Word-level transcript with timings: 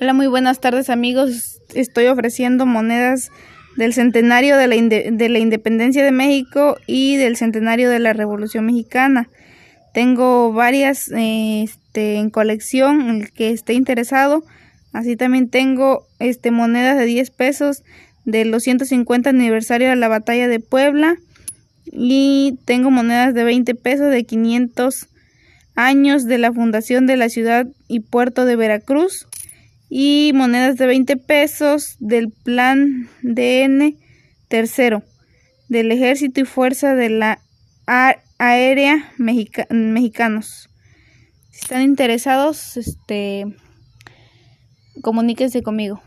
Hola, 0.00 0.12
muy 0.12 0.26
buenas 0.26 0.60
tardes 0.60 0.90
amigos. 0.90 1.60
Estoy 1.72 2.06
ofreciendo 2.06 2.66
monedas 2.66 3.30
del 3.76 3.92
centenario 3.92 4.56
de 4.56 4.66
la, 4.66 4.74
de 4.74 5.28
la, 5.28 5.38
independencia 5.38 6.04
de 6.04 6.10
México 6.10 6.76
y 6.88 7.14
del 7.14 7.36
centenario 7.36 7.88
de 7.88 8.00
la 8.00 8.12
Revolución 8.12 8.66
Mexicana. 8.66 9.28
Tengo 9.92 10.52
varias 10.52 11.12
este, 11.14 12.16
en 12.16 12.30
colección, 12.30 13.08
el 13.08 13.30
que 13.30 13.50
esté 13.50 13.74
interesado. 13.74 14.42
Así 14.92 15.14
también 15.14 15.48
tengo 15.48 16.08
este, 16.18 16.50
monedas 16.50 16.98
de 16.98 17.04
10 17.04 17.30
pesos 17.30 17.84
de 18.24 18.44
los 18.46 18.64
150 18.64 19.30
aniversario 19.30 19.90
de 19.90 19.96
la 19.96 20.08
batalla 20.08 20.48
de 20.48 20.58
Puebla. 20.58 21.18
Y 21.86 22.58
tengo 22.64 22.90
monedas 22.90 23.32
de 23.32 23.44
20 23.44 23.76
pesos 23.76 24.10
de 24.10 24.24
500 24.24 25.06
años 25.76 26.24
de 26.24 26.38
la 26.38 26.52
fundación 26.52 27.06
de 27.06 27.16
la 27.16 27.28
ciudad 27.28 27.68
y 27.86 28.00
puerto 28.00 28.44
de 28.44 28.56
Veracruz 28.56 29.28
y 29.96 30.32
monedas 30.34 30.76
de 30.76 30.88
20 30.88 31.16
pesos 31.18 31.94
del 32.00 32.32
plan 32.32 33.08
DN 33.22 33.96
tercero 34.48 35.04
del 35.68 35.92
ejército 35.92 36.40
y 36.40 36.44
fuerza 36.44 36.96
de 36.96 37.10
la 37.10 37.38
aérea 38.38 39.12
mexicanos. 39.18 40.68
Si 41.52 41.60
están 41.60 41.82
interesados, 41.82 42.76
este 42.76 43.46
comuníquense 45.00 45.62
conmigo. 45.62 46.02